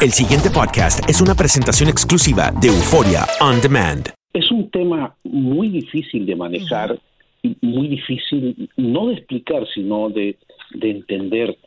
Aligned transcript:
El 0.00 0.12
siguiente 0.12 0.48
podcast 0.48 1.10
es 1.10 1.20
una 1.20 1.34
presentación 1.34 1.88
exclusiva 1.88 2.52
de 2.60 2.68
Euforia 2.68 3.26
On 3.40 3.60
Demand. 3.60 4.10
Es 4.32 4.48
un 4.52 4.70
tema 4.70 5.16
muy 5.24 5.70
difícil 5.70 6.24
de 6.24 6.36
manejar, 6.36 6.96
y 7.42 7.56
muy 7.62 7.88
difícil 7.88 8.70
no 8.76 9.08
de 9.08 9.14
explicar, 9.14 9.66
sino 9.74 10.08
de, 10.08 10.38
entender. 10.80 11.58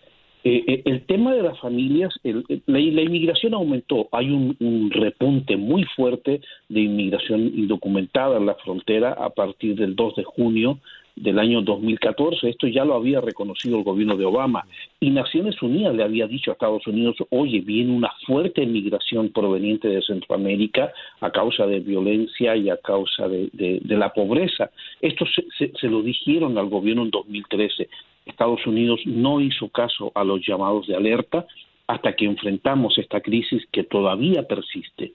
Eh, 0.46 0.63
eh, 0.65 0.81
el 0.86 1.05
tema 1.07 1.33
de 1.33 1.44
las 1.44 1.59
familias, 1.59 2.13
la, 2.23 2.79
inmigración 2.79 3.54
aumentó, 3.54 4.07
hay 4.13 4.30
un, 4.30 4.55
un, 4.61 4.91
repunte 4.91 5.57
muy 5.57 5.84
fuerte 5.93 6.39
de 6.70 6.79
inmigración 6.79 7.41
indocumentada 7.41 8.38
en 8.38 8.45
la 8.45 8.55
frontera 8.55 9.11
a 9.11 9.32
partir 9.32 9.75
del 9.75 9.93
2 9.93 10.16
de 10.16 10.23
junio 10.23 10.79
del 11.16 11.39
año 11.39 11.62
2014. 11.62 12.50
Esto 12.50 12.68
ya 12.68 12.86
lo 12.86 12.96
había 12.96 13.21
reconocido 13.21 13.77
el 13.77 13.84
gobierno 13.84 14.18
de 14.18 14.25
Obama. 14.25 14.66
Y 15.00 15.09
Naciones 15.09 15.62
Unidas 15.62 15.95
le 15.95 16.04
había 16.04 16.27
dicho 16.27 16.52
a 16.52 16.54
Estados 16.54 16.86
Unidos, 16.88 17.18
oye, 17.30 17.62
viene 17.62 17.91
una 17.91 18.12
fuerte 18.26 18.66
migración 18.66 19.30
proveniente 19.30 19.88
de 19.88 20.02
Centroamérica 20.02 20.91
a 21.20 21.32
causa 21.32 21.66
de 21.66 21.80
violencia 21.80 22.55
y 22.55 22.70
a 22.70 22.77
causa 22.77 23.27
de, 23.27 23.82
la 23.85 24.13
pobreza. 24.13 24.71
Esto 25.02 25.26
se, 25.26 25.71
se 25.80 25.88
lo 25.88 26.02
dijeron 26.02 26.58
al 26.58 26.70
gobierno 26.70 27.04
en 27.04 27.12
2013. 27.12 27.90
Estados 28.26 28.66
Unidos 28.66 29.02
no 29.05 29.41
hizo 29.41 29.70
caso 29.70 30.12
a 30.16 30.23
los 30.23 30.46
llamados 30.46 30.88
de 30.88 30.96
alerta 30.96 31.46
hasta 31.88 32.13
que 32.16 32.26
enfrentamos 32.26 32.98
esta 32.98 33.20
crisis 33.20 33.63
que 33.71 33.84
todavía 33.84 34.43
persiste. 34.43 35.12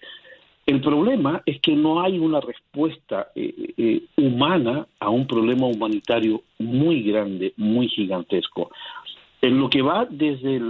El 0.66 0.80
problema 0.80 1.43
es 1.47 1.61
que 1.61 1.77
no 1.77 2.02
hay 2.02 2.19
una 2.19 2.41
respuesta 2.41 3.29
eh, 3.37 3.73
eh, 3.77 4.02
humana 4.16 4.87
a 4.98 5.11
un 5.11 5.25
problema 5.29 5.66
humanitario 5.66 6.42
muy 6.59 7.02
grande, 7.02 7.55
muy 7.56 7.89
gigantesco. 7.89 8.70
En 9.41 9.61
lo 9.61 9.70
que 9.70 9.83
va 9.83 10.06
desde 10.11 10.61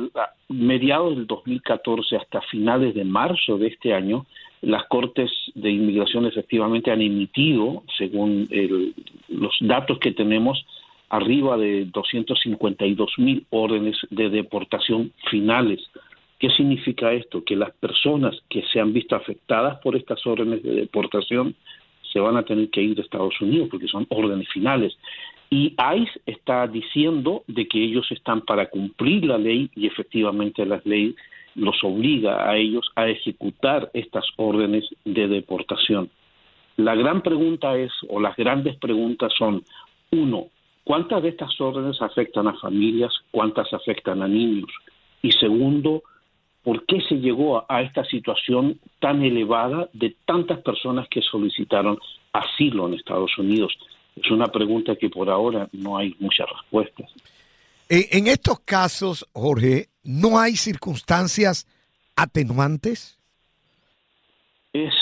mediados 0.51 1.17
del 1.17 1.27
2014 1.27 2.17
hasta 2.17 2.43
finales 2.43 2.95
de 2.95 3.05
marzo 3.05 3.57
de 3.57 3.69
este 3.69 3.95
año, 3.95 4.27
las 4.61 4.85
Cortes 4.85 5.31
de 5.55 5.71
Inmigración 5.71 6.27
efectivamente 6.27 6.91
han 6.91 7.01
emitido, 7.01 7.85
según 7.97 8.49
los 9.29 9.57
datos 9.61 9.99
que 9.99 10.13
tenemos, 10.13 10.67
arriba 11.09 11.57
de 11.57 11.87
252 11.87 13.13
mil 13.19 13.47
órdenes 13.51 13.97
de 14.11 14.29
deportación 14.29 15.13
finales 15.31 15.81
¿Qué 16.39 16.51
significa 16.51 17.13
esto? 17.13 17.43
Que 17.45 17.57
las 17.57 17.73
personas 17.73 18.37
que 18.51 18.63
se 18.73 18.81
han 18.81 18.93
visto 18.93 19.17
afectadas 19.17 19.79
por 19.79 19.97
estas 19.97 20.25
órdenes 20.27 20.63
de 20.63 20.73
deportación 20.73 21.55
se 22.13 22.21
van 22.21 22.37
a 22.37 22.45
tener 22.45 22.71
que 22.71 22.83
ir 22.83 22.95
de 22.95 23.03
Estados 23.03 23.41
Unidos 23.41 23.69
porque 23.71 23.89
son 23.89 24.07
órdenes 24.11 24.49
finales. 24.51 24.97
Y 25.49 25.75
ICE 25.79 26.21
está 26.27 26.67
diciendo 26.67 27.45
de 27.47 27.67
que 27.67 27.83
ellos 27.83 28.11
están 28.11 28.43
para 28.43 28.69
cumplir 28.69 29.25
la 29.25 29.39
ley 29.39 29.71
y 29.75 29.87
efectivamente 29.87 30.67
la 30.67 30.81
ley 30.85 31.15
los 31.55 31.83
obliga 31.83 32.49
a 32.49 32.57
ellos 32.57 32.91
a 32.97 33.09
ejecutar 33.09 33.91
estas 33.95 34.25
órdenes 34.37 34.85
de 35.05 35.29
deportación. 35.29 36.11
La 36.77 36.95
gran 36.95 37.23
pregunta 37.23 37.77
es, 37.79 37.93
o 38.09 38.21
las 38.21 38.37
grandes 38.37 38.77
preguntas 38.77 39.33
son, 39.37 39.63
uno, 40.11 40.49
¿cuántas 40.85 41.23
de 41.23 41.31
estas 41.31 41.59
órdenes 41.59 42.03
afectan 42.03 42.49
a 42.49 42.59
familias? 42.59 43.13
¿Cuántas 43.31 43.73
afectan 43.73 44.23
a 44.23 44.29
niños? 44.29 44.71
Y 45.23 45.33
segundo, 45.33 46.03
por 46.67 46.85
qué 46.85 47.01
se 47.09 47.15
llegó 47.15 47.65
a, 47.71 47.81
esta 47.83 48.05
situación 48.07 48.81
tan 48.99 49.23
elevada 49.23 49.89
de 49.93 50.17
tantas 50.25 50.59
personas 50.63 51.07
que 51.09 51.23
solicitaron 51.23 51.97
asilo 52.33 52.89
en 52.89 52.95
Estados 52.95 53.39
Unidos. 53.39 53.73
Es 54.17 54.29
una 54.33 54.47
pregunta 54.49 54.97
que 54.97 55.09
por 55.09 55.31
ahora 55.31 55.69
no 55.71 55.97
hay 55.97 56.17
muchas 56.19 56.49
respuestas. 56.51 57.09
En 57.89 58.27
estos 58.27 58.59
casos, 58.65 59.25
Jorge, 59.33 59.91
¿no 60.03 60.41
hay 60.41 60.57
circunstancias 60.57 61.69
atenuantes? 62.17 63.17
Es, 64.73 64.93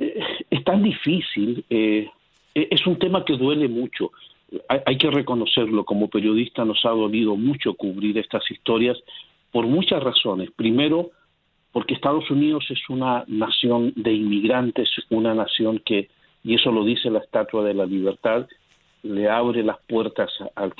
es 0.00 0.64
tan 0.64 0.82
difícil, 0.82 1.64
eh, 1.70 2.10
es 2.56 2.84
un 2.88 2.98
tema 2.98 3.24
que 3.24 3.36
duele 3.36 3.68
mucho. 3.68 4.10
Hay, 4.68 4.80
hay, 4.84 4.98
que 4.98 5.12
reconocerlo, 5.12 5.84
como 5.84 6.08
periodista 6.08 6.64
nos 6.64 6.84
ha 6.84 6.90
dolido 6.90 7.36
mucho 7.36 7.74
cubrir 7.74 8.18
estas 8.18 8.42
historias 8.50 8.98
por 9.54 9.68
muchas 9.68 10.02
razones. 10.02 10.50
Primero, 10.50 11.12
porque 11.70 11.94
Estados 11.94 12.28
Unidos 12.28 12.64
es 12.70 12.90
una 12.90 13.22
nación 13.28 13.92
de 13.94 14.12
inmigrantes, 14.12 14.88
una 15.10 15.32
nación 15.32 15.80
que, 15.86 16.08
y 16.42 16.56
eso 16.56 16.72
lo 16.72 16.84
dice 16.84 17.08
la 17.08 17.20
Estatua 17.20 17.62
de 17.62 17.72
la 17.72 17.86
Libertad, 17.86 18.48
le 19.04 19.28
abre 19.28 19.62
las 19.62 19.78
puertas 19.86 20.28
al, 20.56 20.72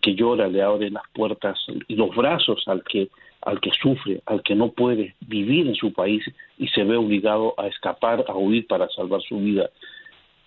que 0.00 0.14
llora, 0.14 0.46
le 0.46 0.62
abre 0.62 0.90
las 0.90 1.02
puertas 1.12 1.58
y 1.88 1.96
los 1.96 2.14
brazos 2.14 2.62
al 2.68 2.84
que 2.84 3.08
al 3.42 3.60
que 3.60 3.70
sufre, 3.82 4.20
al 4.26 4.42
que 4.44 4.54
no 4.54 4.70
puede 4.70 5.16
vivir 5.26 5.66
en 5.66 5.74
su 5.74 5.92
país 5.92 6.22
y 6.56 6.68
se 6.68 6.84
ve 6.84 6.96
obligado 6.96 7.54
a 7.56 7.66
escapar, 7.66 8.24
a 8.28 8.34
huir 8.36 8.66
para 8.68 8.88
salvar 8.90 9.22
su 9.22 9.40
vida. 9.40 9.70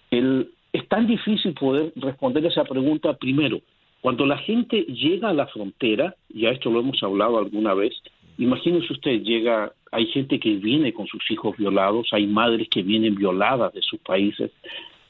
es 0.10 0.88
tan 0.88 1.06
difícil 1.06 1.54
poder 1.54 1.92
responder 1.98 2.46
esa 2.46 2.64
pregunta 2.64 3.14
primero, 3.18 3.60
cuando 4.04 4.26
la 4.26 4.38
gente 4.38 4.82
llega 4.82 5.30
a 5.30 5.34
la 5.34 5.48
frontera, 5.48 6.14
ya 6.28 6.50
esto 6.50 6.70
lo 6.70 6.82
hemos 6.82 7.02
hablado 7.02 7.38
alguna 7.38 7.74
vez, 7.74 7.94
imagínese 8.38 8.92
usted, 8.92 9.22
llega, 9.22 9.72
hay 9.94 10.08
gente 10.08 10.42
que 10.42 10.56
viene 10.56 10.92
con 10.92 11.08
sus 11.08 11.24
hijos 11.32 11.56
violados, 11.56 12.10
hay 12.12 12.28
madres 12.28 12.68
que 12.68 12.84
vienen 12.84 13.16
violadas 13.16 13.72
de 13.72 13.82
sus 13.82 14.02
países, 14.02 14.52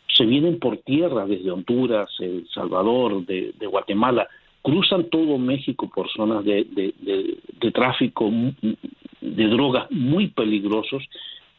se 0.08 0.26
vienen 0.28 0.60
por 0.60 0.78
tierra 0.78 1.26
desde 1.26 1.50
Honduras, 1.50 2.08
El 2.20 2.48
Salvador, 2.54 3.26
de, 3.26 3.52
Guatemala, 3.66 4.28
cruzan 4.62 5.06
todo 5.06 5.40
México 5.40 5.90
por 5.90 6.08
zonas 6.12 6.46
de, 6.46 6.94
tráfico 7.74 8.32
de 9.22 9.48
drogas 9.48 9.90
muy 9.90 10.28
peligrosos 10.28 11.04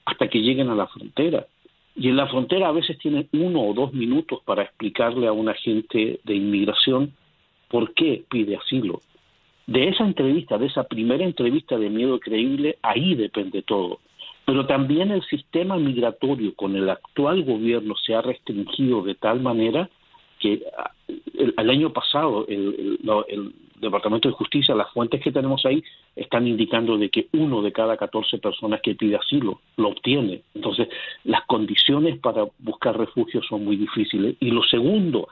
hasta 0.05 0.29
que 0.29 0.39
lleguen 0.39 0.69
a 0.69 0.77
la 0.77 0.87
frontera. 0.87 1.49
Y 1.97 2.11
en 2.11 2.17
la 2.17 2.29
frontera 2.29 2.69
a 2.69 2.73
veces 2.73 2.97
tienen 2.99 3.29
uno 3.33 3.61
o 3.61 3.75
dos 3.75 3.93
minutos 3.93 4.39
para 4.45 4.63
explicarle 4.63 5.27
a 5.27 5.33
un 5.33 5.49
agente 5.49 6.21
de 6.23 6.35
inmigración 6.37 7.13
¿Por 7.75 7.93
qué 7.93 8.23
pide 8.31 8.55
asilo? 8.55 9.01
De 9.67 9.89
esa 9.89 10.05
entrevista, 10.05 10.59
de 10.59 10.67
esa 10.67 10.85
primera 10.85 11.25
entrevista 11.25 11.77
de 11.77 11.91
miedo 11.91 12.21
creíble, 12.21 12.79
ahí 12.83 13.17
depende 13.17 13.63
todo. 13.63 13.99
Pero 14.47 14.65
también 14.65 15.11
el 15.11 15.25
sistema 15.25 15.77
migratorio 15.77 16.55
con 16.55 16.77
el 16.77 16.89
actual 16.89 17.43
gobierno 17.43 17.97
se 17.97 18.15
ha 18.15 18.23
restringido 18.23 19.03
de 19.03 19.17
tal 19.17 19.41
manera 19.41 19.91
que 20.39 20.63
ah, 20.79 20.93
el, 21.37 21.69
año 21.69 21.93
pasado 21.93 22.47
el, 22.47 23.53
Departamento 23.81 24.29
de 24.29 24.35
Justicia, 24.37 24.77
las 24.77 24.93
fuentes 24.93 25.21
que 25.21 25.33
tenemos 25.33 25.67
ahí, 25.67 25.83
están 26.15 26.47
indicando 26.47 26.97
de 26.97 27.11
que 27.11 27.27
uno 27.33 27.61
de 27.61 27.73
cada 27.73 27.97
14 27.97 28.39
personas 28.39 28.83
que 28.83 28.95
pide 28.95 29.17
asilo 29.17 29.61
lo 29.77 29.89
obtiene. 29.89 30.43
Entonces, 30.55 30.89
las 31.25 31.45
condiciones 31.47 32.21
para 32.21 32.47
buscar 32.61 32.97
refugio 32.97 33.43
son 33.43 33.65
muy 33.65 33.77
difíciles. 33.77 34.37
Y 34.39 34.53
lo 34.53 34.63
segundo, 34.63 35.27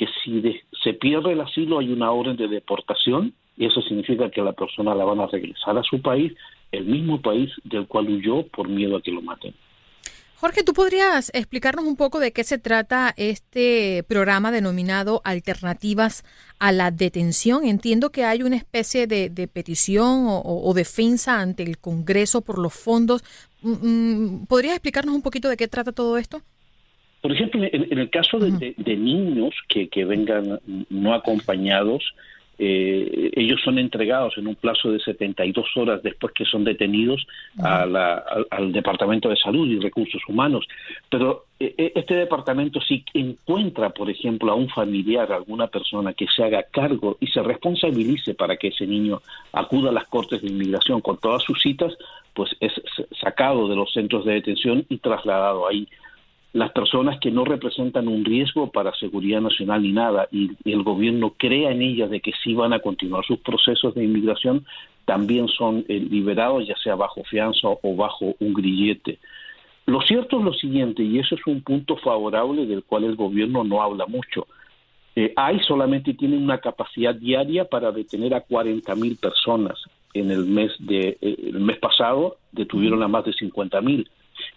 que 0.00 0.06
si 0.24 0.42
se 0.82 0.94
pierde 0.94 1.32
el 1.32 1.42
asilo 1.42 1.78
hay 1.78 1.92
una 1.92 2.10
orden 2.10 2.34
de 2.34 2.48
deportación 2.48 3.34
y 3.58 3.66
eso 3.66 3.82
significa 3.82 4.30
que 4.30 4.40
la 4.40 4.52
persona 4.52 4.94
la 4.94 5.04
van 5.04 5.20
a 5.20 5.26
regresar 5.26 5.76
a 5.76 5.82
su 5.82 6.00
país, 6.00 6.32
el 6.72 6.86
mismo 6.86 7.20
país 7.20 7.50
del 7.64 7.86
cual 7.86 8.08
huyó 8.08 8.46
por 8.46 8.66
miedo 8.66 8.96
a 8.96 9.02
que 9.02 9.10
lo 9.10 9.20
maten. 9.20 9.52
Jorge, 10.36 10.62
¿tú 10.62 10.72
podrías 10.72 11.30
explicarnos 11.34 11.84
un 11.84 11.96
poco 11.96 12.18
de 12.18 12.32
qué 12.32 12.44
se 12.44 12.56
trata 12.56 13.12
este 13.18 14.02
programa 14.08 14.50
denominado 14.50 15.20
Alternativas 15.22 16.24
a 16.58 16.72
la 16.72 16.90
Detención? 16.90 17.66
Entiendo 17.66 18.08
que 18.10 18.24
hay 18.24 18.42
una 18.42 18.56
especie 18.56 19.06
de, 19.06 19.28
petición 19.52 20.24
o, 20.28 20.72
defensa 20.74 21.42
ante 21.42 21.62
el 21.62 21.76
Congreso 21.76 22.40
por 22.40 22.58
los 22.58 22.72
fondos. 22.72 23.22
Mm, 23.60 23.72
mm, 23.82 24.46
¿Podrías 24.46 24.76
explicarnos 24.76 25.14
un 25.14 25.20
poquito 25.20 25.50
de 25.50 25.58
qué 25.58 25.68
trata 25.68 25.92
todo 25.92 26.16
esto? 26.16 26.40
Por 27.20 27.32
ejemplo, 27.32 27.62
en, 27.62 27.98
el 27.98 28.08
caso 28.08 28.38
de, 28.38 28.74
niños 28.96 29.54
que, 29.68 30.04
vengan 30.04 30.58
no 30.88 31.12
acompañados, 31.12 32.14
eh, 32.62 33.30
ellos 33.36 33.60
son 33.62 33.78
entregados 33.78 34.36
en 34.36 34.46
un 34.46 34.54
plazo 34.54 34.90
de 34.92 35.00
72 35.00 35.66
horas 35.76 36.02
después 36.02 36.32
que 36.34 36.44
son 36.44 36.64
detenidos 36.64 37.26
al, 37.58 38.72
Departamento 38.72 39.28
de 39.28 39.36
Salud 39.36 39.68
y 39.68 39.78
Recursos 39.80 40.22
Humanos. 40.28 40.66
Pero 41.10 41.44
eh, 41.58 41.74
eh, 41.76 41.92
este 41.94 42.14
departamento 42.14 42.80
si 42.80 43.04
encuentra, 43.12 43.90
por 43.90 44.08
ejemplo, 44.08 44.52
a 44.52 44.54
un 44.54 44.70
familiar, 44.70 45.30
a 45.30 45.36
alguna 45.36 45.66
persona 45.66 46.14
que 46.14 46.26
se 46.34 46.42
haga 46.42 46.62
cargo 46.70 47.18
y 47.20 47.26
se 47.26 47.42
responsabilice 47.42 48.34
para 48.34 48.56
que 48.56 48.68
ese 48.68 48.86
niño 48.86 49.20
acuda 49.52 49.90
a 49.90 49.94
las 49.94 50.06
cortes 50.08 50.40
de 50.40 50.48
inmigración 50.48 51.02
con 51.02 51.18
todas 51.18 51.42
sus 51.42 51.60
citas, 51.60 51.92
pues 52.32 52.56
es 52.60 52.72
sacado 53.20 53.68
de 53.68 53.76
los 53.76 53.92
centros 53.92 54.24
de 54.24 54.34
detención 54.34 54.86
y 54.88 54.98
trasladado 54.98 55.68
ahí 55.68 55.86
las 56.52 56.72
personas 56.72 57.20
que 57.20 57.30
no 57.30 57.44
representan 57.44 58.08
un 58.08 58.24
riesgo 58.24 58.70
para 58.70 58.94
seguridad 58.94 59.40
nacional 59.40 59.82
ni 59.82 59.92
nada 59.92 60.26
y, 60.32 60.50
el 60.64 60.82
gobierno 60.82 61.34
crea 61.36 61.70
en 61.70 61.82
ellas 61.82 62.10
de 62.10 62.20
que 62.20 62.32
sí 62.42 62.54
van 62.54 62.72
a 62.72 62.80
continuar 62.80 63.24
sus 63.24 63.38
procesos 63.38 63.94
de 63.94 64.04
inmigración 64.04 64.64
también 65.04 65.48
son 65.48 65.84
eh, 65.88 66.00
liberados 66.00 66.66
ya 66.66 66.76
sea 66.76 66.96
bajo 66.96 67.22
fianza 67.24 67.68
o 67.68 67.96
bajo 67.96 68.34
un 68.40 68.52
grillete. 68.52 69.18
Lo 69.86 70.00
cierto 70.02 70.38
es 70.38 70.44
lo 70.44 70.52
siguiente, 70.52 71.02
y 71.02 71.18
eso 71.18 71.34
es 71.34 71.44
un 71.46 71.62
punto 71.62 71.96
favorable 71.96 72.64
del 72.66 72.84
cual 72.84 73.04
el 73.04 73.16
gobierno 73.16 73.64
no 73.64 73.82
habla 73.82 74.06
mucho. 74.06 74.46
Eh, 75.16 75.32
hay 75.34 75.58
solamente 75.60 76.14
tiene 76.14 76.36
una 76.36 76.58
capacidad 76.58 77.12
diaria 77.12 77.64
para 77.64 77.90
detener 77.90 78.34
a 78.34 78.42
40 78.42 78.94
mil 78.94 79.16
personas. 79.16 79.78
en 80.12 80.30
el 80.30 80.44
mes 80.44 80.72
de 80.80 81.18
eh, 81.20 81.36
el 81.54 81.60
mes 81.60 81.78
pasado 81.78 82.36
detuvieron 82.50 83.02
a 83.02 83.08
más 83.08 83.24
de 83.24 83.32
50 83.32 83.80
mil 83.80 84.08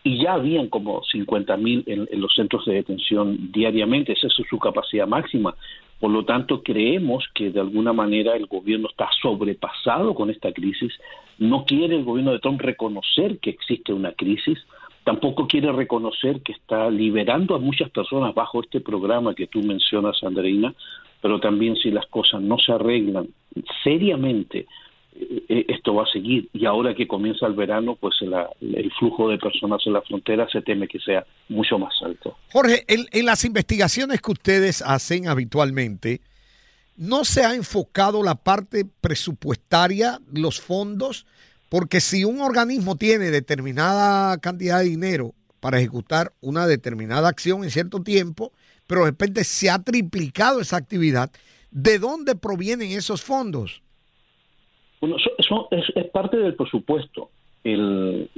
y 0.03 0.23
ya 0.23 0.33
habían 0.33 0.67
como 0.67 1.03
50 1.03 1.57
mil 1.57 1.83
en, 1.87 2.07
los 2.19 2.33
centros 2.35 2.65
de 2.65 2.75
detención 2.75 3.51
diariamente, 3.51 4.13
esa 4.13 4.27
es 4.27 4.33
su 4.49 4.59
capacidad 4.59 5.07
máxima. 5.07 5.55
Por 5.99 6.11
lo 6.11 6.25
tanto, 6.25 6.63
creemos 6.63 7.25
que 7.33 7.49
de 7.49 7.59
alguna 7.59 7.93
manera 7.93 8.35
el 8.35 8.47
gobierno 8.47 8.89
está 8.89 9.09
sobrepasado 9.21 10.13
con 10.13 10.29
esta 10.29 10.51
crisis, 10.51 10.91
no 11.37 11.65
quiere 11.65 11.95
el 11.95 12.03
gobierno 12.03 12.31
de 12.31 12.39
Trump 12.39 12.61
reconocer 12.61 13.39
que 13.39 13.49
existe 13.49 13.93
una 13.93 14.11
crisis, 14.11 14.59
tampoco 15.03 15.47
quiere 15.47 15.71
reconocer 15.71 16.41
que 16.41 16.53
está 16.53 16.89
liberando 16.89 17.55
a 17.55 17.59
muchas 17.59 17.89
personas 17.89 18.33
bajo 18.33 18.61
este 18.61 18.81
programa 18.81 19.33
que 19.33 19.47
tú 19.47 19.61
mencionas, 19.61 20.21
Andreina, 20.23 20.73
pero 21.21 21.39
también 21.39 21.75
si 21.77 21.89
las 21.89 22.05
cosas 22.07 22.41
no 22.41 22.57
se 22.57 22.73
arreglan 22.73 23.29
seriamente, 23.83 24.65
esto 25.47 25.93
va 25.93 26.03
a 26.03 26.11
seguir 26.11 26.49
y 26.53 26.65
ahora 26.65 26.95
que 26.95 27.07
comienza 27.07 27.45
el 27.45 27.53
verano, 27.53 27.95
pues 27.99 28.15
el 28.21 28.91
flujo 28.97 29.29
de 29.29 29.37
personas 29.37 29.81
en 29.85 29.93
la 29.93 30.01
frontera 30.01 30.47
se 30.51 30.61
teme 30.61 30.87
que 30.87 30.99
sea 30.99 31.25
mucho 31.49 31.77
más 31.77 31.93
alto. 32.01 32.37
Jorge, 32.51 32.85
en, 32.87 33.25
las 33.25 33.45
investigaciones 33.45 34.21
que 34.21 34.31
ustedes 34.31 34.81
hacen 34.81 35.27
habitualmente, 35.27 36.21
¿no 36.95 37.25
se 37.25 37.43
ha 37.43 37.55
enfocado 37.55 38.23
la 38.23 38.35
parte 38.35 38.85
presupuestaria, 39.01 40.19
los 40.31 40.59
fondos? 40.59 41.25
Porque 41.69 41.99
si 41.99 42.23
un 42.23 42.41
organismo 42.41 42.95
tiene 42.95 43.31
determinada 43.31 44.37
cantidad 44.37 44.79
de 44.79 44.85
dinero 44.85 45.33
para 45.59 45.79
ejecutar 45.79 46.33
una 46.41 46.67
determinada 46.67 47.29
acción 47.29 47.63
en 47.63 47.71
cierto 47.71 48.01
tiempo, 48.01 48.51
pero 48.87 49.01
de 49.01 49.11
repente 49.11 49.43
se 49.43 49.69
ha 49.69 49.79
triplicado 49.79 50.59
esa 50.59 50.77
actividad, 50.77 51.31
¿de 51.71 51.99
dónde 51.99 52.35
provienen 52.35 52.91
esos 52.91 53.21
fondos? 53.21 53.81
Bueno, 55.03 55.17
eso, 55.37 55.67
es, 55.69 56.09
parte 56.11 56.37
del 56.37 56.55
presupuesto. 56.55 57.29
El, 57.61 58.29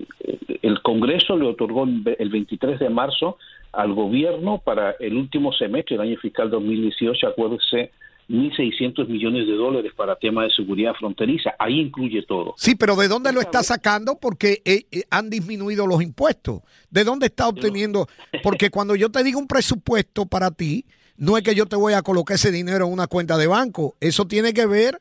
Congreso 0.81 1.37
le 1.37 1.45
otorgó 1.45 1.83
el 1.83 2.29
23 2.29 2.79
de 2.79 2.89
marzo 2.89 3.37
al 3.71 3.93
gobierno 3.93 4.57
para 4.65 4.95
el 4.99 5.15
último 5.15 5.53
semestre, 5.53 5.93
el 5.93 6.01
año 6.01 6.17
fiscal 6.17 6.49
2018, 6.49 7.27
acuérdese, 7.27 7.91
1.600 8.29 9.07
millones 9.07 9.45
de 9.45 9.53
dólares 9.53 9.91
para 9.95 10.15
temas 10.15 10.47
de 10.47 10.55
seguridad 10.55 10.95
fronteriza. 10.95 11.53
Ahí 11.59 11.79
incluye 11.79 12.23
todo. 12.23 12.55
Sí, 12.57 12.73
pero 12.73 12.95
¿de 12.95 13.09
dónde 13.09 13.31
lo 13.31 13.41
está 13.41 13.61
sacando? 13.61 14.17
Porque 14.19 14.63
eh, 14.65 14.87
eh, 14.91 15.03
han 15.11 15.29
disminuido 15.29 15.85
los 15.85 16.01
impuestos. 16.01 16.61
¿De 16.89 17.03
dónde 17.03 17.27
está 17.27 17.47
obteniendo? 17.47 18.07
Porque 18.41 18.71
cuando 18.71 18.95
yo 18.95 19.11
te 19.11 19.23
digo 19.23 19.37
un 19.37 19.45
presupuesto 19.45 20.25
para 20.25 20.49
ti, 20.49 20.85
no 21.15 21.37
es 21.37 21.43
que 21.43 21.53
yo 21.53 21.67
te 21.67 21.75
voy 21.75 21.93
a 21.93 22.01
colocar 22.01 22.33
ese 22.33 22.49
dinero 22.49 22.87
en 22.87 22.91
una 22.91 23.05
cuenta 23.05 23.37
de 23.37 23.45
banco. 23.45 23.93
Eso 23.99 24.25
tiene 24.25 24.51
que 24.51 24.65
ver 24.65 24.99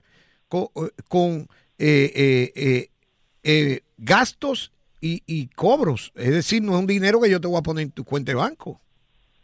con, 0.49 1.47
eh, 1.79 2.53
eh, 2.57 2.87
eh, 3.43 3.81
gastos 3.99 4.73
y, 5.01 5.49
cobros. 5.49 6.13
Es 6.15 6.31
decir, 6.31 6.63
no 6.63 6.73
es 6.73 6.79
un 6.79 6.87
dinero 6.87 7.21
que 7.21 7.31
yo 7.31 7.41
te 7.41 7.47
voy 7.47 7.59
a 7.59 7.63
poner 7.63 7.85
en 7.85 7.91
tu 7.91 8.05
cuenta 8.05 8.33
de 8.33 8.37
banco. 8.37 8.81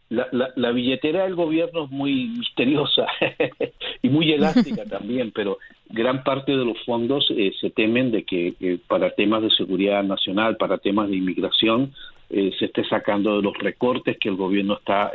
La, 0.09 0.71
billetera 0.71 1.23
del 1.23 1.35
gobierno 1.35 1.85
es 1.85 1.91
muy 1.91 2.29
misteriosa 2.29 3.05
y 4.01 4.09
muy 4.09 4.31
elástica 4.31 4.85
también, 4.89 5.31
pero 5.31 5.59
gran 5.89 6.23
parte 6.23 6.51
de 6.51 6.65
los 6.65 6.83
fondos 6.83 7.31
se 7.59 7.69
temen 7.69 8.11
de 8.11 8.23
que 8.23 8.79
para 8.87 9.11
temas 9.11 9.43
de 9.43 9.51
seguridad 9.51 10.03
nacional, 10.03 10.57
para 10.57 10.79
temas 10.79 11.09
de 11.09 11.17
inmigración, 11.17 11.93
se 12.29 12.65
esté 12.65 12.83
sacando 12.85 13.37
de 13.37 13.43
los 13.43 13.57
recortes 13.57 14.17
que 14.17 14.29
el 14.29 14.35
gobierno 14.35 14.79
está 14.79 15.11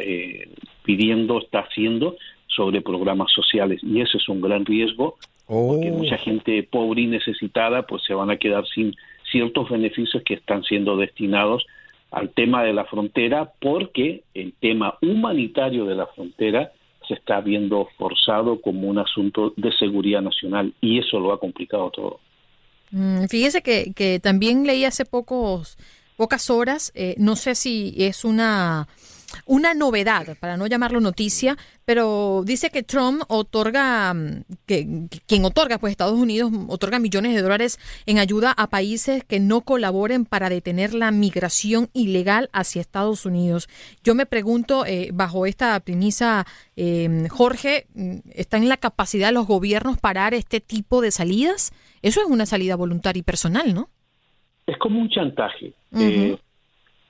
pidiendo, 0.84 1.40
está 1.40 1.60
haciendo 1.60 2.16
sobre 2.46 2.80
programas 2.80 3.32
sociales. 3.32 3.80
Y 3.82 4.00
ese 4.00 4.16
es 4.18 4.28
un 4.28 4.40
gran 4.40 4.64
riesgo 4.64 5.16
porque 5.46 5.90
oh. 5.90 5.94
mucha 5.94 6.19
gente 6.19 6.62
pobre 6.64 7.02
y 7.02 7.06
necesitada 7.06 7.82
pues 7.87 8.02
se 8.04 8.14
van 8.14 8.31
a 8.31 8.37
quedar 8.37 8.66
sin 8.66 8.94
ciertos 9.31 9.70
beneficios 9.70 10.22
que 10.25 10.34
están 10.34 10.62
siendo 10.64 10.96
destinados 10.96 11.66
al 12.10 12.31
tema 12.31 12.62
de 12.62 12.72
la 12.72 12.84
frontera 12.84 13.52
porque 13.60 14.22
el 14.34 14.54
tema 14.60 14.96
humanitario 15.02 15.84
de 15.84 15.94
la 15.94 16.06
frontera 16.06 16.72
se 17.06 17.14
está 17.14 17.40
viendo 17.40 17.88
forzado 17.96 18.60
como 18.60 18.88
un 18.88 18.98
asunto 18.98 19.54
de 19.56 19.72
seguridad 19.72 20.22
nacional 20.22 20.75
y 20.81 20.98
eso 20.98 21.20
lo 21.20 21.32
ha 21.32 21.38
complicado 21.38 21.90
todo. 21.90 22.20
Mm, 22.90 23.26
fíjese 23.26 23.62
que, 23.62 23.92
que 23.94 24.20
también 24.20 24.66
leí 24.66 24.84
hace 24.84 25.04
pocos, 25.04 25.76
pocas 26.16 26.50
horas, 26.50 26.92
eh, 26.94 27.14
no 27.19 27.37
sé 27.37 27.54
si 27.54 27.94
es 27.99 28.25
una 28.25 28.88
una 29.44 29.75
novedad, 29.75 30.37
para 30.38 30.56
no 30.56 30.67
llamarlo 30.67 31.00
noticia, 31.00 31.56
pero 31.84 32.43
dice 32.44 32.70
que 32.70 32.82
Trump 32.82 33.23
otorga, 33.28 34.12
mm, 34.14 34.44
que 34.67 35.08
quien 35.26 35.44
otorga, 35.44 35.78
pues 35.78 35.93
Estados 35.93 36.19
Unidos 36.19 36.52
otorga 36.69 36.99
millones 36.99 37.34
de 37.34 37.43
dólares 37.43 37.78
en 38.06 38.19
ayuda 38.19 38.52
a 38.56 38.69
países 38.69 39.25
que 39.25 39.40
no 39.40 39.61
colaboren 39.61 40.25
para 40.25 40.49
detener 40.49 40.94
la 40.94 41.11
migración 41.11 41.88
ilegal 41.93 42.49
hacia 42.52 42.81
Estados 42.81 43.26
Unidos. 43.26 43.69
Yo 44.02 44.14
me 44.14 44.26
pregunto, 44.26 44.84
eh, 44.87 45.11
bajo 45.12 45.46
esta 45.46 45.78
premisa, 45.81 46.46
eh, 46.76 47.28
Jorge, 47.31 47.87
mm, 47.94 48.17
¿está 48.34 48.56
en 48.56 48.69
la 48.69 48.76
capacidad 48.76 49.28
de 49.28 49.34
los 49.34 49.46
gobiernos 49.46 49.99
parar 49.99 50.34
este 50.34 50.61
tipo 50.61 51.00
de 51.00 51.11
salidas? 51.11 51.73
Eso 52.02 52.20
es 52.20 52.26
una 52.26 52.46
salida 52.46 52.76
voluntaria 52.76 53.20
y 53.20 53.23
personal, 53.23 53.75
¿no? 53.75 53.90
Es 54.67 54.76
como 54.78 55.00
un 55.00 55.08
chantaje 55.08 55.73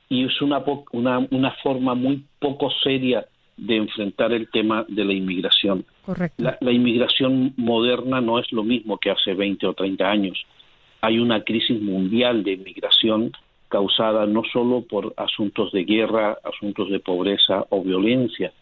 y 0.08 0.24
es 0.24 0.40
una, 0.40 0.62
una, 0.92 1.26
una 1.30 1.50
forma 1.62 1.94
muy 1.94 2.24
poco 2.38 2.70
seria 2.82 3.26
de 3.56 3.76
enfrentar 3.76 4.32
el 4.32 4.48
tema 4.50 4.84
de 4.88 5.04
la 5.04 5.12
inmigración. 5.12 5.84
Correcto. 6.04 6.42
La, 6.60 6.72
inmigración 6.72 7.54
moderna 7.56 8.20
no 8.20 8.38
es 8.38 8.52
lo 8.52 8.62
mismo 8.62 8.98
que 8.98 9.10
hace 9.10 9.34
20 9.34 9.66
o 9.66 9.74
30 9.74 10.08
años. 10.08 10.46
Hay 11.00 11.18
una 11.18 11.42
crisis 11.42 11.80
mundial 11.80 12.44
de 12.44 12.52
inmigración 12.52 13.32
causada 13.68 14.26
no 14.26 14.42
solo 14.52 14.82
por 14.82 15.14
asuntos 15.16 15.72
de 15.72 15.84
guerra, 15.84 16.38
asuntos 16.44 16.90
de 16.90 17.00
pobreza 17.00 17.64
o 17.70 17.82
violencia, 17.82 18.52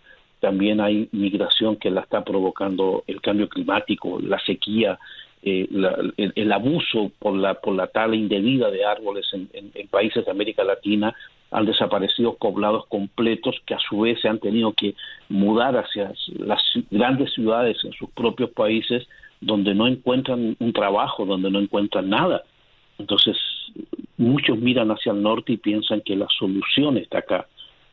también 0.44 0.78
hay 0.78 1.08
migración 1.12 1.76
que 1.76 1.90
la 1.90 2.02
está 2.02 2.22
provocando 2.22 3.02
el 3.06 3.22
cambio 3.22 3.48
climático, 3.48 4.20
la 4.20 4.38
sequía, 4.40 4.98
eh, 5.42 5.66
el, 6.16 6.52
abuso 6.52 7.12
por 7.18 7.34
la, 7.34 7.54
por 7.54 7.74
la 7.74 7.86
tala 7.86 8.14
indebida 8.14 8.70
de 8.70 8.84
árboles 8.84 9.26
en, 9.32 9.48
países 9.88 10.24
de 10.24 10.30
América 10.30 10.62
Latina 10.62 11.14
han 11.50 11.66
desaparecido 11.66 12.34
poblados 12.34 12.86
completos 12.86 13.56
que 13.66 13.74
a 13.74 13.78
su 13.78 14.00
vez 14.00 14.20
se 14.20 14.28
han 14.28 14.40
tenido 14.40 14.72
que 14.72 14.94
mudar 15.28 15.76
hacia 15.76 16.12
las 16.38 16.60
grandes 16.90 17.32
ciudades 17.32 17.76
en 17.84 17.92
sus 17.92 18.10
propios 18.10 18.50
países 18.50 19.06
donde 19.40 19.74
no 19.74 19.86
encuentran 19.86 20.56
un 20.58 20.72
trabajo, 20.72 21.26
donde 21.26 21.50
no 21.50 21.60
encuentran 21.60 22.08
nada. 22.08 22.42
Entonces, 22.98 23.36
muchos 24.16 24.58
miran 24.58 24.90
hacia 24.90 25.12
el 25.12 25.22
norte 25.22 25.52
y 25.52 25.56
piensan 25.56 26.00
que 26.00 26.16
la 26.16 26.26
solución 26.38 26.96
está 26.96 27.18
acá. 27.18 27.46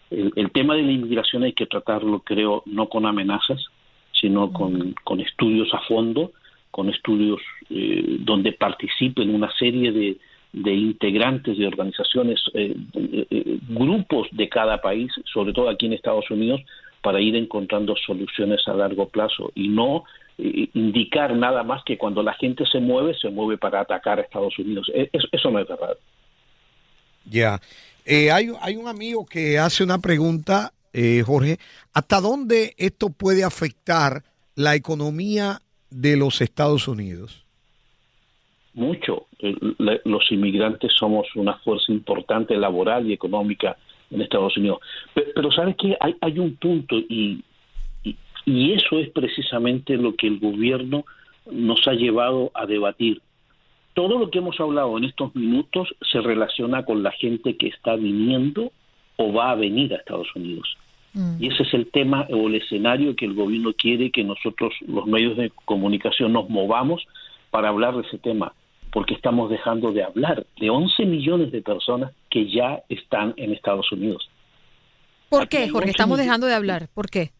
El, 0.09 0.51
tema 0.51 0.75
de 0.75 0.83
la 0.83 0.91
inmigración 0.91 1.43
hay 1.43 1.53
que 1.53 1.65
tratarlo, 1.65 2.19
creo, 2.19 2.63
no 2.65 2.89
con 2.89 3.05
amenazas, 3.05 3.63
sino 4.11 4.51
con, 4.51 4.93
con 5.03 5.19
estudios 5.19 5.73
a 5.73 5.79
fondo 5.87 6.31
con 6.71 6.89
estudios 6.89 7.39
eh, 7.69 8.17
donde 8.19 8.53
participen 8.53 9.35
una 9.35 9.51
serie 9.57 9.91
de, 9.91 10.17
de 10.53 10.73
integrantes 10.73 11.57
de 11.57 11.67
organizaciones, 11.67 12.41
eh, 12.53 12.75
eh, 12.93 13.59
grupos 13.69 14.27
de 14.31 14.49
cada 14.49 14.81
país, 14.81 15.11
sobre 15.31 15.53
todo 15.53 15.69
aquí 15.69 15.85
en 15.85 15.93
Estados 15.93 16.29
Unidos, 16.29 16.61
para 17.01 17.21
ir 17.21 17.35
encontrando 17.35 17.95
soluciones 17.95 18.67
a 18.67 18.73
largo 18.73 19.07
plazo 19.07 19.51
y 19.55 19.69
no 19.69 20.03
indicar 20.37 21.35
nada 21.35 21.61
más 21.61 21.83
que 21.83 21.99
cuando 21.99 22.23
la 22.23 22.33
gente 22.33 22.65
se 22.65 22.79
mueve, 22.79 23.13
se 23.15 23.29
mueve 23.29 23.59
para 23.59 23.81
atacar 23.81 24.17
a 24.17 24.23
Estados 24.23 24.57
Unidos. 24.57 24.91
E, 24.93 25.09
eso, 25.11 25.51
no 25.51 25.59
es 25.59 25.67
verdad. 25.67 25.95
Ya. 27.25 27.59
hay, 28.07 28.51
hay 28.59 28.75
un 28.75 28.87
amigo 28.87 29.25
que 29.25 29.59
hace 29.59 29.83
una 29.83 29.99
pregunta, 29.99 30.73
Jorge, 31.25 31.59
¿hasta 31.93 32.21
dónde 32.21 32.73
esto 32.77 33.09
puede 33.09 33.43
afectar 33.43 34.23
la 34.55 34.73
economía 34.73 35.59
de 35.91 36.17
los 36.17 36.41
Estados 36.41 36.87
Unidos? 36.87 37.45
Mucho. 38.73 39.27
Los 40.05 40.31
inmigrantes 40.31 40.93
somos 40.93 41.27
una 41.35 41.55
fuerza 41.55 41.91
importante 41.91 42.55
laboral 42.55 43.09
y 43.09 43.13
económica 43.13 43.75
en 44.09 44.21
Estados 44.21 44.55
Unidos. 44.57 44.79
Pero, 45.13 45.51
¿sabes 45.51 45.75
qué? 45.77 45.97
Hay, 45.99 46.15
hay 46.21 46.39
un 46.39 46.55
punto 46.55 46.97
y, 46.97 47.43
y, 48.45 48.73
eso 48.73 48.99
es 48.99 49.09
precisamente 49.09 49.97
lo 49.97 50.15
que 50.15 50.27
el 50.27 50.39
gobierno 50.39 51.05
nos 51.49 51.85
ha 51.87 51.93
llevado 51.93 52.51
a 52.53 52.65
debatir. 52.65 53.21
Todo 53.93 54.19
lo 54.19 54.29
que 54.29 54.39
hemos 54.39 54.59
hablado 54.59 54.97
en 54.97 55.03
estos 55.03 55.35
minutos 55.35 55.93
se 56.09 56.21
relaciona 56.21 56.85
con 56.85 57.03
la 57.03 57.11
gente 57.11 57.57
que 57.57 57.67
está 57.67 57.95
viniendo 57.97 58.71
o 59.17 59.33
va 59.33 59.51
a 59.51 59.55
venir 59.55 59.93
a 59.93 59.97
Estados 59.97 60.33
Unidos. 60.33 60.77
Mm. 61.13 61.43
Y 61.43 61.47
ese 61.47 61.63
es 61.63 61.73
el 61.73 61.87
tema 61.91 62.25
o 62.29 62.47
el 62.47 62.55
escenario 62.55 63.17
que 63.17 63.25
el 63.25 63.33
gobierno 63.33 63.73
quiere 63.73 64.11
que 64.11 64.23
nosotros, 64.23 64.73
los 64.87 65.05
medios 65.07 65.35
de 65.35 65.51
comunicación, 65.65 66.31
nos 66.31 66.49
movamos 66.49 67.05
para 67.49 67.67
hablar 67.67 67.95
de 67.95 68.07
ese 68.07 68.17
tema, 68.17 68.53
porque 68.91 69.13
estamos 69.13 69.49
dejando 69.49 69.91
de 69.91 70.03
hablar 70.03 70.45
de 70.59 70.69
11 70.69 71.05
millones 71.05 71.51
de 71.51 71.61
personas 71.61 72.11
que 72.29 72.49
ya 72.51 72.83
están 72.89 73.33
en 73.37 73.53
Estados 73.53 73.91
Unidos. 73.91 74.29
¿Por 75.29 75.47
qué, 75.47 75.69
Jorge? 75.69 75.91
Estamos 75.91 76.17
dejando 76.17 76.47
de 76.47 76.53
hablar. 76.53 76.89
¿Por 76.93 77.09
qué? 77.09 77.31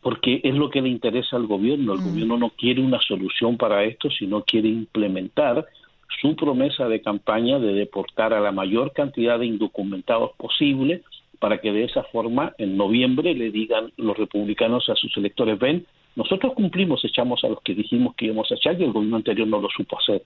porque 0.00 0.40
es 0.44 0.54
lo 0.54 0.70
que 0.70 0.80
le 0.80 0.88
interesa 0.88 1.36
al 1.36 1.46
gobierno. 1.46 1.94
El 1.94 2.00
gobierno 2.00 2.38
no 2.38 2.50
quiere 2.50 2.80
una 2.80 3.00
solución 3.00 3.56
para 3.56 3.84
esto, 3.84 4.08
sino 4.10 4.42
quiere 4.42 4.68
implementar 4.68 5.66
su 6.20 6.34
promesa 6.36 6.88
de 6.88 7.02
campaña 7.02 7.58
de 7.58 7.74
deportar 7.74 8.32
a 8.32 8.40
la 8.40 8.52
mayor 8.52 8.92
cantidad 8.92 9.38
de 9.38 9.46
indocumentados 9.46 10.32
posible 10.36 11.02
para 11.38 11.60
que 11.60 11.72
de 11.72 11.84
esa 11.84 12.02
forma 12.04 12.54
en 12.58 12.76
noviembre 12.76 13.34
le 13.34 13.50
digan 13.50 13.92
los 13.96 14.16
republicanos 14.16 14.88
a 14.88 14.96
sus 14.96 15.16
electores, 15.16 15.58
ven, 15.58 15.86
nosotros 16.16 16.54
cumplimos, 16.54 17.04
echamos 17.04 17.44
a 17.44 17.48
los 17.48 17.60
que 17.62 17.74
dijimos 17.74 18.16
que 18.16 18.26
íbamos 18.26 18.50
a 18.50 18.54
echar 18.54 18.80
y 18.80 18.84
el 18.84 18.92
gobierno 18.92 19.16
anterior 19.18 19.46
no 19.46 19.60
lo 19.60 19.68
supo 19.68 19.98
hacer. 19.98 20.22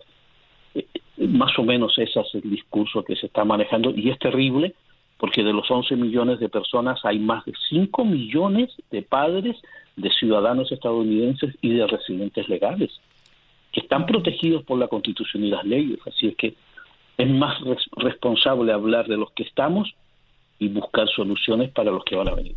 Más 1.19 1.59
o 1.59 1.63
menos 1.63 1.97
ese 1.99 2.21
es 2.21 2.35
el 2.35 2.51
discurso 2.51 3.05
que 3.05 3.17
se 3.17 3.27
está 3.27 3.45
manejando 3.45 3.93
y 3.95 4.11
es 4.11 4.19
terrible 4.19 4.75
porque 5.19 5.45
de 5.45 5.53
los 5.53 5.71
11 5.71 5.95
millones 5.97 6.41
de 6.41 6.49
personas 6.49 6.99
hay 7.05 7.21
más 7.21 7.45
de 7.45 7.53
5 7.69 8.05
millones 8.05 8.71
de 8.91 9.03
padres 9.03 9.57
de 9.97 10.11
ciudadanos 10.11 10.73
estadounidenses 10.73 11.55
y 11.61 11.75
de 11.75 11.87
residentes 11.87 12.49
legales 12.49 12.91
que 13.71 13.81
están 13.81 14.07
protegidos 14.07 14.65
por 14.65 14.79
la 14.79 14.89
Constitución 14.89 15.45
y 15.45 15.51
las 15.51 15.65
leyes. 15.65 15.99
Así 16.07 16.29
es 16.29 16.37
que 16.37 16.55
es 17.17 17.31
más 17.31 17.57
responsable 17.97 18.73
hablar 18.73 19.07
de 19.07 19.17
los 19.17 19.31
que 19.33 19.45
estamos 19.45 19.95
y 20.59 20.69
buscar 20.69 21.09
soluciones 21.09 21.71
para 21.71 21.91
los 21.91 22.05
que 22.05 22.17
van 22.17 22.29
a 22.29 22.35
venir. 22.35 22.57